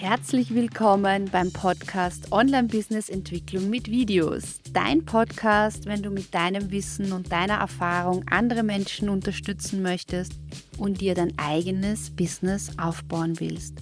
Herzlich 0.00 0.54
willkommen 0.54 1.26
beim 1.30 1.52
Podcast 1.52 2.32
Online 2.32 2.68
Business 2.68 3.10
Entwicklung 3.10 3.68
mit 3.68 3.90
Videos. 3.90 4.60
Dein 4.72 5.04
Podcast, 5.04 5.84
wenn 5.84 6.02
du 6.02 6.08
mit 6.08 6.34
deinem 6.34 6.70
Wissen 6.70 7.12
und 7.12 7.30
deiner 7.30 7.58
Erfahrung 7.58 8.24
andere 8.30 8.62
Menschen 8.62 9.10
unterstützen 9.10 9.82
möchtest 9.82 10.32
und 10.78 11.02
dir 11.02 11.14
dein 11.14 11.34
eigenes 11.36 12.16
Business 12.16 12.78
aufbauen 12.78 13.40
willst. 13.40 13.74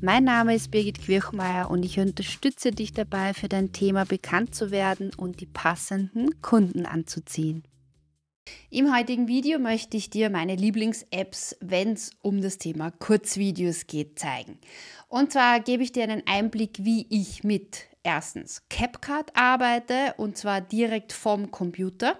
Mein 0.00 0.24
Name 0.24 0.54
ist 0.54 0.70
Birgit 0.70 1.02
Quirchmeier 1.02 1.70
und 1.70 1.84
ich 1.84 2.00
unterstütze 2.00 2.70
dich 2.70 2.94
dabei, 2.94 3.34
für 3.34 3.50
dein 3.50 3.70
Thema 3.70 4.06
bekannt 4.06 4.54
zu 4.54 4.70
werden 4.70 5.10
und 5.18 5.42
die 5.42 5.46
passenden 5.46 6.40
Kunden 6.40 6.86
anzuziehen. 6.86 7.62
Im 8.70 8.94
heutigen 8.94 9.28
Video 9.28 9.58
möchte 9.58 9.96
ich 9.96 10.10
dir 10.10 10.30
meine 10.30 10.56
Lieblings-Apps, 10.56 11.56
wenn 11.60 11.92
es 11.92 12.10
um 12.22 12.40
das 12.40 12.58
Thema 12.58 12.90
Kurzvideos 12.90 13.86
geht, 13.86 14.18
zeigen. 14.18 14.58
Und 15.08 15.32
zwar 15.32 15.60
gebe 15.60 15.82
ich 15.82 15.92
dir 15.92 16.04
einen 16.04 16.26
Einblick, 16.26 16.84
wie 16.84 17.06
ich 17.08 17.44
mit 17.44 17.86
erstens 18.02 18.62
CapCut 18.68 19.34
arbeite 19.34 20.14
und 20.16 20.36
zwar 20.36 20.60
direkt 20.60 21.12
vom 21.12 21.50
Computer 21.50 22.18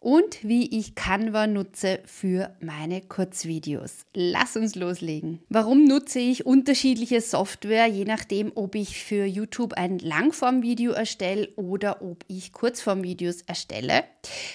und 0.00 0.42
wie 0.42 0.78
ich 0.78 0.94
Canva 0.94 1.46
nutze 1.46 2.00
für 2.06 2.56
meine 2.60 3.02
Kurzvideos. 3.02 4.06
Lass 4.14 4.56
uns 4.56 4.74
loslegen. 4.74 5.40
Warum 5.50 5.84
nutze 5.84 6.18
ich 6.18 6.46
unterschiedliche 6.46 7.20
Software, 7.20 7.86
je 7.86 8.06
nachdem, 8.06 8.50
ob 8.54 8.74
ich 8.74 9.04
für 9.04 9.26
YouTube 9.26 9.74
ein 9.74 9.98
Langformvideo 9.98 10.92
erstelle 10.92 11.50
oder 11.56 12.00
ob 12.00 12.24
ich 12.28 12.52
Kurzformvideos 12.52 13.42
erstelle? 13.42 14.04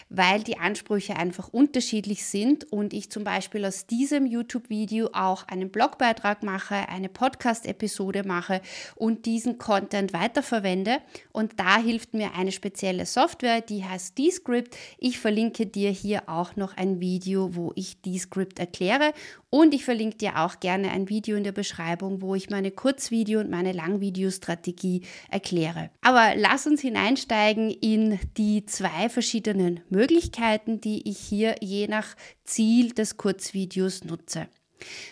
Weil 0.10 0.42
die 0.42 0.58
Ansprüche 0.58 1.16
einfach 1.16 1.50
unterschiedlich 1.50 2.26
sind 2.26 2.72
und 2.72 2.94
ich 2.94 3.12
zum 3.12 3.24
Beispiel 3.24 3.66
aus 3.66 3.86
diesem 3.86 4.26
YouTube-Video 4.26 5.10
auch 5.14 5.48
einen 5.48 5.70
Blogbeitrag 5.70 6.42
mache, 6.42 6.90
eine 6.90 7.10
Podcast-Episode 7.10 8.24
mache 8.24 8.62
und 8.96 9.28
diesen 9.28 9.60
Content 9.60 10.12
weiterverwende. 10.12 10.98
Und 11.32 11.60
da 11.60 11.78
hilft 11.78 12.16
mir 12.16 12.34
eine 12.36 12.52
spezielle 12.52 13.06
Software, 13.06 13.62
die 13.62 13.86
heißt 13.86 14.18
Descript. 14.18 14.76
Ich 14.98 15.20
verlinke 15.20 15.35
verlinke 15.36 15.66
dir 15.66 15.90
hier 15.90 16.30
auch 16.30 16.56
noch 16.56 16.78
ein 16.78 17.02
Video, 17.02 17.58
wo 17.58 17.74
ich 17.76 18.02
die 18.02 18.18
Script 18.20 18.58
erkläre 18.58 19.12
und 19.50 19.74
ich 19.74 19.84
verlinke 19.84 20.16
dir 20.16 20.40
auch 20.40 20.62
gerne 20.62 20.92
ein 20.92 21.10
Video 21.10 21.36
in 21.36 21.44
der 21.44 21.52
Beschreibung, 21.52 22.22
wo 22.22 22.36
ich 22.36 22.50
meine 22.50 22.70
Kurzvideo- 22.70 23.42
und 23.42 23.50
meine 23.50 23.74
Langvideostrategie 23.74 25.02
erkläre. 25.30 25.90
Aber 26.00 26.36
lass 26.38 26.68
uns 26.68 26.80
hineinsteigen 26.80 27.70
in 27.70 28.18
die 28.38 28.66
zwei 28.66 29.10
verschiedenen 29.10 29.82
Möglichkeiten, 29.90 30.80
die 30.80 31.10
ich 31.10 31.18
hier 31.18 31.56
je 31.60 31.90
nach 31.90 32.16
Ziel 32.46 32.94
des 32.94 33.18
Kurzvideos 33.18 34.06
nutze. 34.06 34.48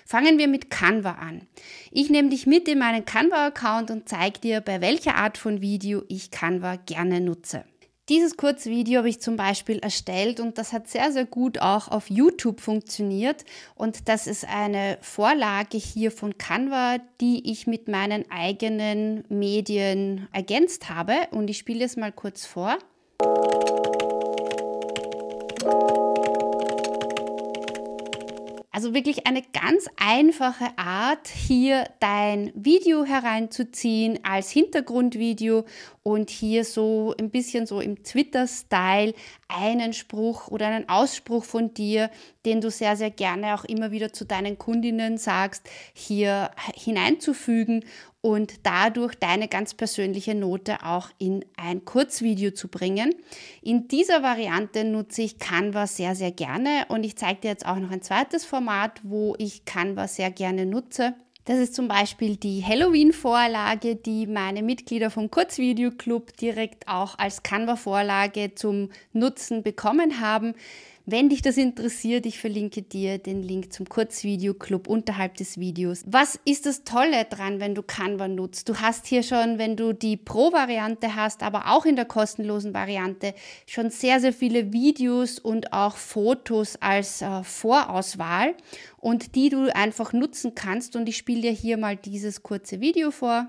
Fangen 0.05 0.38
wir 0.38 0.47
mit 0.47 0.69
Canva 0.69 1.16
an. 1.16 1.47
Ich 1.91 2.09
nehme 2.09 2.29
dich 2.29 2.47
mit 2.47 2.69
in 2.69 2.79
meinen 2.79 3.03
Canva-Account 3.03 3.91
und 3.91 4.07
zeige 4.07 4.39
dir, 4.39 4.61
bei 4.61 4.79
welcher 4.79 5.16
Art 5.16 5.38
von 5.38 5.59
Video 5.59 6.03
ich 6.07 6.31
Canva 6.31 6.77
gerne 6.77 7.19
nutze. 7.19 7.66
Dieses 8.09 8.35
Kurzvideo 8.35 8.97
habe 8.97 9.07
ich 9.07 9.21
zum 9.21 9.37
Beispiel 9.37 9.79
erstellt 9.79 10.41
und 10.41 10.57
das 10.57 10.73
hat 10.73 10.89
sehr, 10.89 11.13
sehr 11.13 11.25
gut 11.25 11.59
auch 11.59 11.87
auf 11.87 12.09
YouTube 12.09 12.59
funktioniert. 12.59 13.45
Und 13.75 14.09
das 14.09 14.27
ist 14.27 14.45
eine 14.45 14.97
Vorlage 14.99 15.77
hier 15.77 16.11
von 16.11 16.37
Canva, 16.37 16.97
die 17.21 17.49
ich 17.49 17.65
mit 17.65 17.87
meinen 17.87 18.29
eigenen 18.29 19.23
Medien 19.29 20.27
ergänzt 20.33 20.89
habe. 20.89 21.13
Und 21.31 21.49
ich 21.49 21.57
spiele 21.57 21.85
es 21.85 21.95
mal 21.95 22.11
kurz 22.11 22.45
vor. 22.45 22.77
Also 28.83 28.93
wirklich 28.93 29.25
eine 29.27 29.41
ganz 29.41 29.87
einfache 29.95 30.77
Art, 30.77 31.29
hier 31.29 31.85
dein 32.01 32.51
Video 32.53 33.05
hereinzuziehen 33.05 34.19
als 34.23 34.51
Hintergrundvideo 34.51 35.63
und 36.03 36.29
hier 36.29 36.65
so 36.65 37.15
ein 37.17 37.29
bisschen 37.29 37.65
so 37.65 37.79
im 37.79 38.03
Twitter-Style 38.03 39.13
einen 39.47 39.93
Spruch 39.93 40.49
oder 40.49 40.67
einen 40.67 40.89
Ausspruch 40.89 41.45
von 41.45 41.73
dir, 41.73 42.09
den 42.45 42.59
du 42.59 42.69
sehr, 42.69 42.97
sehr 42.97 43.09
gerne 43.09 43.55
auch 43.55 43.63
immer 43.63 43.91
wieder 43.91 44.11
zu 44.11 44.25
deinen 44.25 44.57
Kundinnen 44.57 45.17
sagst, 45.17 45.63
hier 45.93 46.51
hineinzufügen 46.75 47.85
und 48.23 48.53
dadurch 48.63 49.16
deine 49.16 49.50
ganz 49.50 49.73
persönliche 49.73 50.34
Note 50.34 50.78
auch 50.85 51.09
in 51.17 51.44
ein 51.57 51.84
Kurzvideo 51.84 52.51
zu 52.51 52.69
bringen. 52.69 53.13
In 53.61 53.89
dieser 53.89 54.23
Variante 54.23 54.85
nutze 54.85 55.23
ich 55.23 55.39
Canva 55.39 55.88
sehr, 55.88 56.16
sehr 56.16 56.31
gerne 56.31 56.85
und 56.88 57.03
ich 57.03 57.17
zeige 57.17 57.41
dir 57.41 57.50
jetzt 57.50 57.66
auch 57.66 57.75
noch 57.75 57.91
ein 57.91 58.01
zweites 58.01 58.45
Format, 58.45 59.01
wo 59.03 59.35
ich 59.38 59.66
Canva 59.66 60.07
sehr 60.07 60.31
gerne 60.31 60.66
nutze. 60.66 61.16
Das 61.45 61.57
ist 61.57 61.75
zum 61.75 61.89
Beispiel 61.89 62.38
die 62.38 62.63
Halloween-Vorlage, 62.63 63.97
die 63.97 64.25
meine 64.28 64.63
Mitglieder 64.63 65.09
vom 65.09 65.29
Kurzvideo-Club 65.29 66.38
direkt 66.38 66.88
auch 66.88 67.19
als 67.19 67.44
Canva-Vorlage 67.44 68.55
zum 68.55 68.90
Nutzen 69.11 69.61
bekommen 69.63 70.22
haben. 70.22 70.53
Wenn 71.06 71.28
dich 71.28 71.41
das 71.41 71.58
interessiert, 71.58 72.25
ich 72.25 72.40
verlinke 72.40 72.81
dir 72.81 73.18
den 73.18 73.44
Link 73.44 73.74
zum 73.74 73.90
Kurzvideo-Club 73.90 74.88
unterhalb 74.88 75.36
des 75.36 75.59
Videos. 75.59 76.03
Was 76.08 76.40
ist 76.46 76.66
das 76.66 76.86
Tolle 76.86 77.25
dran, 77.25 77.59
wenn 77.59 77.75
du 77.75 77.84
Canva 77.84 78.30
nutzt? 78.30 78.69
Du 78.69 78.80
hast 78.80 79.06
hier 79.08 79.22
schon, 79.22 79.58
wenn 79.58 79.75
du 79.75 79.91
die 79.91 80.16
Pro-Variante 80.16 81.14
hast, 81.14 81.44
aber 81.44 81.74
auch 81.74 81.86
in 81.86 81.97
der 81.97 82.06
kostenlosen 82.06 82.74
Variante, 82.74 83.34
schon 83.68 83.90
sehr, 83.90 84.22
sehr 84.22 84.31
viele 84.31 84.72
Videos 84.72 85.40
und 85.40 85.74
auch 85.74 85.97
Fotos 85.97 86.78
als 86.81 87.22
äh, 87.22 87.44
Vorauswahl 87.44 88.56
und 88.97 89.35
die 89.35 89.50
du 89.50 89.75
einfach 89.75 90.14
nutzen 90.14 90.56
kannst. 90.56 90.96
Und 90.96 91.09
ich 91.09 91.18
spiele 91.18 91.41
dir 91.41 91.52
hier 91.52 91.75
mal 91.75 91.97
dieses 91.97 92.44
kurze 92.44 92.80
Video 92.80 93.12
vor. 93.12 93.46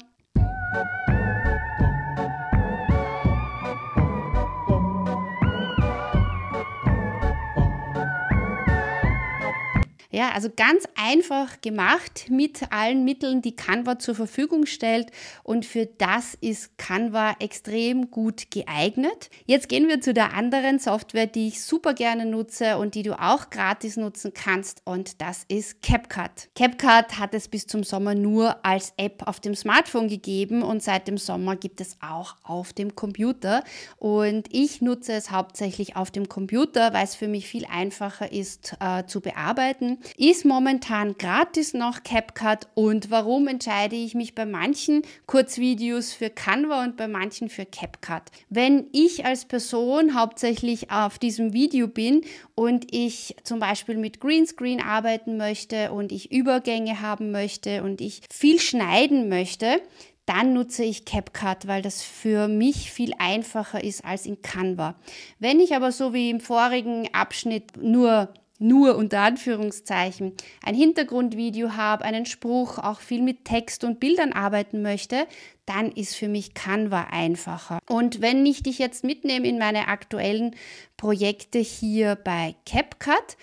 Ja, 10.14 10.30
also 10.30 10.48
ganz 10.48 10.84
einfach 10.94 11.60
gemacht 11.60 12.26
mit 12.30 12.72
allen 12.72 13.04
Mitteln, 13.04 13.42
die 13.42 13.56
Canva 13.56 13.98
zur 13.98 14.14
Verfügung 14.14 14.64
stellt. 14.64 15.10
Und 15.42 15.66
für 15.66 15.86
das 15.86 16.38
ist 16.40 16.78
Canva 16.78 17.34
extrem 17.40 18.12
gut 18.12 18.48
geeignet. 18.52 19.28
Jetzt 19.44 19.68
gehen 19.68 19.88
wir 19.88 20.00
zu 20.00 20.14
der 20.14 20.32
anderen 20.32 20.78
Software, 20.78 21.26
die 21.26 21.48
ich 21.48 21.64
super 21.64 21.94
gerne 21.94 22.26
nutze 22.26 22.78
und 22.78 22.94
die 22.94 23.02
du 23.02 23.20
auch 23.20 23.50
gratis 23.50 23.96
nutzen 23.96 24.32
kannst. 24.32 24.82
Und 24.84 25.20
das 25.20 25.46
ist 25.48 25.82
CapCut. 25.82 26.48
CapCut 26.54 27.18
hat 27.18 27.34
es 27.34 27.48
bis 27.48 27.66
zum 27.66 27.82
Sommer 27.82 28.14
nur 28.14 28.64
als 28.64 28.92
App 28.96 29.26
auf 29.26 29.40
dem 29.40 29.56
Smartphone 29.56 30.06
gegeben 30.06 30.62
und 30.62 30.80
seit 30.80 31.08
dem 31.08 31.18
Sommer 31.18 31.56
gibt 31.56 31.80
es 31.80 31.96
auch 32.00 32.36
auf 32.44 32.72
dem 32.72 32.94
Computer. 32.94 33.64
Und 33.96 34.46
ich 34.52 34.80
nutze 34.80 35.14
es 35.14 35.32
hauptsächlich 35.32 35.96
auf 35.96 36.12
dem 36.12 36.28
Computer, 36.28 36.92
weil 36.92 37.02
es 37.02 37.16
für 37.16 37.26
mich 37.26 37.48
viel 37.48 37.66
einfacher 37.68 38.30
ist 38.30 38.76
äh, 38.78 39.06
zu 39.06 39.20
bearbeiten 39.20 39.98
ist 40.16 40.44
momentan 40.44 41.16
gratis 41.18 41.74
noch 41.74 42.02
CapCut 42.02 42.68
und 42.74 43.10
warum 43.10 43.48
entscheide 43.48 43.96
ich 43.96 44.14
mich 44.14 44.34
bei 44.34 44.46
manchen 44.46 45.02
Kurzvideos 45.26 46.12
für 46.12 46.30
Canva 46.30 46.84
und 46.84 46.96
bei 46.96 47.08
manchen 47.08 47.48
für 47.48 47.66
CapCut? 47.66 48.22
Wenn 48.48 48.86
ich 48.92 49.24
als 49.24 49.44
Person 49.44 50.14
hauptsächlich 50.14 50.90
auf 50.90 51.18
diesem 51.18 51.52
Video 51.52 51.88
bin 51.88 52.22
und 52.54 52.94
ich 52.94 53.36
zum 53.42 53.60
Beispiel 53.60 53.96
mit 53.96 54.20
Greenscreen 54.20 54.80
arbeiten 54.80 55.36
möchte 55.36 55.92
und 55.92 56.12
ich 56.12 56.32
Übergänge 56.32 57.00
haben 57.00 57.30
möchte 57.30 57.82
und 57.82 58.00
ich 58.00 58.22
viel 58.30 58.60
schneiden 58.60 59.28
möchte, 59.28 59.80
dann 60.26 60.54
nutze 60.54 60.84
ich 60.84 61.04
CapCut, 61.04 61.66
weil 61.66 61.82
das 61.82 62.02
für 62.02 62.48
mich 62.48 62.90
viel 62.90 63.12
einfacher 63.18 63.82
ist 63.84 64.04
als 64.04 64.26
in 64.26 64.40
Canva. 64.40 64.94
Wenn 65.38 65.60
ich 65.60 65.74
aber 65.74 65.92
so 65.92 66.14
wie 66.14 66.30
im 66.30 66.40
vorigen 66.40 67.12
Abschnitt 67.12 67.76
nur 67.76 68.32
nur 68.58 68.96
unter 68.96 69.20
Anführungszeichen 69.20 70.32
ein 70.62 70.74
Hintergrundvideo 70.74 71.72
habe, 71.72 72.04
einen 72.04 72.26
Spruch, 72.26 72.78
auch 72.78 73.00
viel 73.00 73.22
mit 73.22 73.44
Text 73.44 73.84
und 73.84 74.00
Bildern 74.00 74.32
arbeiten 74.32 74.82
möchte, 74.82 75.26
dann 75.66 75.90
ist 75.90 76.14
für 76.14 76.28
mich 76.28 76.54
Canva 76.54 77.08
einfacher. 77.10 77.78
Und 77.88 78.20
wenn 78.20 78.44
ich 78.46 78.62
dich 78.62 78.78
jetzt 78.78 79.04
mitnehme 79.04 79.48
in 79.48 79.58
meine 79.58 79.88
aktuellen 79.88 80.54
Projekte 80.96 81.58
hier 81.58 82.16
bei 82.16 82.54
CapCut, 82.66 83.36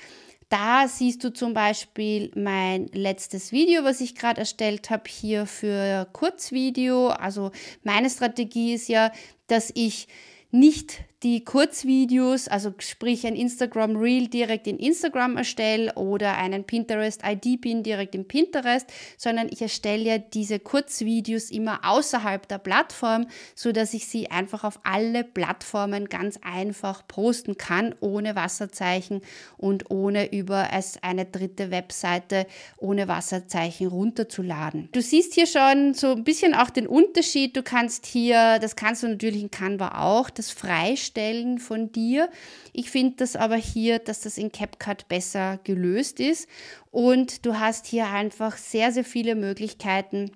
da 0.50 0.88
siehst 0.90 1.24
du 1.24 1.32
zum 1.32 1.54
Beispiel 1.54 2.30
mein 2.36 2.88
letztes 2.88 3.54
Video, 3.54 3.86
was 3.86 4.02
ich 4.02 4.16
gerade 4.16 4.42
erstellt 4.42 4.90
habe, 4.90 5.10
hier 5.10 5.46
für 5.46 6.06
Kurzvideo. 6.12 7.08
Also 7.08 7.52
meine 7.84 8.10
Strategie 8.10 8.74
ist 8.74 8.90
ja, 8.90 9.14
dass 9.48 9.72
ich 9.76 10.10
nicht 10.52 11.06
die 11.24 11.46
Kurzvideos, 11.46 12.48
also 12.48 12.74
sprich 12.80 13.28
ein 13.28 13.36
Instagram 13.36 13.96
Reel 13.96 14.28
direkt 14.28 14.66
in 14.66 14.80
Instagram 14.80 15.38
erstelle 15.38 15.94
oder 15.94 16.36
einen 16.38 16.64
Pinterest 16.64 17.22
ID-Pin 17.24 17.84
direkt 17.84 18.16
in 18.16 18.28
Pinterest, 18.28 18.88
sondern 19.18 19.48
ich 19.52 19.62
erstelle 19.62 20.04
ja 20.04 20.18
diese 20.18 20.60
Kurzvideos 20.60 21.52
immer 21.52 21.82
außerhalb 21.84 22.48
der 22.48 22.58
Plattform, 22.58 23.28
so 23.54 23.72
dass 23.72 23.94
ich 23.94 24.08
sie 24.08 24.32
einfach 24.32 24.64
auf 24.64 24.80
alle 24.82 25.24
Plattformen 25.24 26.10
ganz 26.10 26.40
einfach 26.42 27.08
posten 27.08 27.56
kann, 27.56 27.94
ohne 28.00 28.36
Wasserzeichen 28.36 29.22
und 29.58 29.92
ohne 29.92 30.34
über 30.34 30.70
eine 31.04 31.26
dritte 31.26 31.70
Webseite 31.70 32.48
ohne 32.78 33.08
Wasserzeichen 33.08 33.88
runterzuladen. 33.88 34.90
Du 34.92 35.02
siehst 35.02 35.36
hier 35.36 35.46
schon 35.46 35.94
so 35.94 36.14
ein 36.14 36.24
bisschen 36.24 36.56
auch 36.56 36.72
den 36.72 36.88
Unterschied. 36.88 37.56
Du 37.56 37.62
kannst 37.62 38.08
hier, 38.08 38.58
das 38.58 38.76
kannst 38.76 39.04
du 39.04 39.08
natürlich 39.08 39.44
in 39.44 39.52
Canva 39.52 40.00
auch, 40.02 40.32
das 40.32 40.50
freistellen 40.50 41.11
Stellen 41.12 41.60
von 41.60 41.92
dir. 41.92 42.30
Ich 42.74 42.90
finde 42.90 43.18
das 43.18 43.36
aber 43.36 43.58
hier, 43.58 44.00
dass 44.00 44.22
das 44.22 44.38
in 44.38 44.52
CapCut 44.52 45.08
besser 45.08 45.60
gelöst 45.64 46.20
ist 46.20 46.48
und 46.90 47.46
du 47.46 47.60
hast 47.60 47.86
hier 47.86 48.08
einfach 48.08 48.58
sehr, 48.58 48.92
sehr 48.92 49.06
viele 49.06 49.36
Möglichkeiten, 49.36 50.32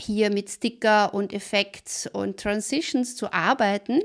hier 0.00 0.30
mit 0.30 0.48
Sticker 0.48 1.12
und 1.12 1.32
Effekts 1.32 2.06
und 2.06 2.38
Transitions 2.38 3.16
zu 3.16 3.32
arbeiten. 3.32 4.00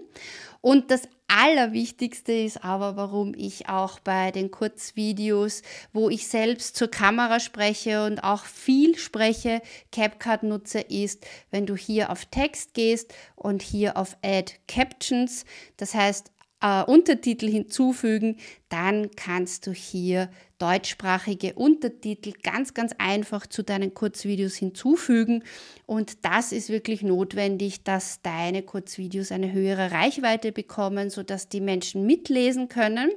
Und 0.62 0.92
das 0.92 1.04
Allerwichtigste 1.28 2.31
ist 2.34 2.64
aber, 2.64 2.96
warum 2.96 3.34
ich 3.36 3.70
auch 3.70 4.00
bei 4.00 4.31
den 4.31 4.52
Kurzvideos, 4.52 5.62
wo 5.92 6.10
ich 6.10 6.28
selbst 6.28 6.75
zur 6.75 6.90
Kamera 6.90 7.40
spreche 7.40 8.06
und 8.06 8.24
auch 8.24 8.46
viel 8.46 8.98
spreche, 8.98 9.62
CapCut 9.92 10.44
nutze, 10.44 10.81
ist, 10.81 11.25
wenn 11.50 11.66
du 11.66 11.75
hier 11.75 12.12
auf 12.12 12.25
Text 12.25 12.74
gehst 12.74 13.14
und 13.36 13.62
hier 13.62 13.98
auf 13.98 14.18
Add 14.22 14.54
Captions, 14.68 15.46
das 15.78 15.96
heißt 15.96 16.31
äh, 16.63 16.83
Untertitel 16.83 17.48
hinzufügen, 17.48 18.38
dann 18.69 19.12
kannst 19.15 19.68
du 19.68 19.74
hier 19.74 20.30
deutschsprachige 20.57 21.54
Untertitel 21.56 22.31
ganz, 22.42 22.74
ganz 22.74 22.95
einfach 22.98 23.45
zu 23.45 23.63
deinen 23.63 23.94
Kurzvideos 23.94 24.56
hinzufügen. 24.56 25.44
Und 25.86 26.24
das 26.25 26.54
ist 26.54 26.69
wirklich 26.69 27.04
notwendig, 27.04 27.83
dass 27.83 28.21
deine 28.21 28.63
Kurzvideos 28.63 29.31
eine 29.33 29.51
höhere 29.51 29.92
Reichweite 29.92 30.54
bekommen, 30.54 31.10
sodass 31.10 31.50
die 31.50 31.62
Menschen 31.62 32.06
mitlesen 32.06 32.69
können. 32.69 33.12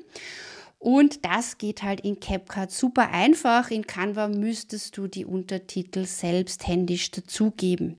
Und 0.78 1.24
das 1.24 1.56
geht 1.56 1.82
halt 1.82 2.00
in 2.00 2.20
CapCut 2.20 2.70
super 2.70 3.10
einfach. 3.10 3.70
In 3.70 3.86
Canva 3.86 4.28
müsstest 4.28 4.96
du 4.96 5.06
die 5.06 5.24
Untertitel 5.24 6.04
selbst 6.04 6.66
händisch 6.66 7.12
dazugeben. 7.12 7.96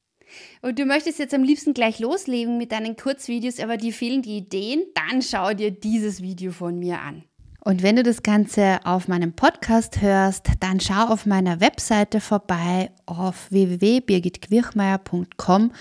Und 0.61 0.79
du 0.79 0.85
möchtest 0.85 1.19
jetzt 1.19 1.33
am 1.33 1.43
liebsten 1.43 1.73
gleich 1.73 1.99
loslegen 1.99 2.57
mit 2.57 2.71
deinen 2.71 2.95
Kurzvideos, 2.95 3.59
aber 3.59 3.77
dir 3.77 3.93
fehlen 3.93 4.21
die 4.21 4.37
Ideen, 4.37 4.83
dann 4.93 5.21
schau 5.21 5.53
dir 5.53 5.71
dieses 5.71 6.21
Video 6.21 6.51
von 6.51 6.79
mir 6.79 7.01
an. 7.01 7.23
Und 7.67 7.83
wenn 7.83 7.97
du 7.97 8.03
das 8.03 8.23
Ganze 8.23 8.79
auf 8.85 9.09
meinem 9.09 9.33
Podcast 9.33 10.01
hörst, 10.01 10.51
dann 10.61 10.79
schau 10.79 11.07
auf 11.07 11.25
meiner 11.25 11.59
Webseite 11.59 12.21
vorbei 12.21 12.91
auf 13.05 13.51
www.birgitquirchmeier.com 13.51 15.73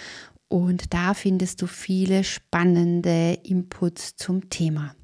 und 0.48 0.92
da 0.92 1.14
findest 1.14 1.62
du 1.62 1.68
viele 1.68 2.24
spannende 2.24 3.38
Inputs 3.44 4.16
zum 4.16 4.50
Thema. 4.50 4.96